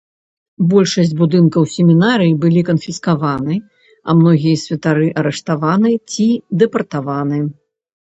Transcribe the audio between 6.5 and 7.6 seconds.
дэпартаваны.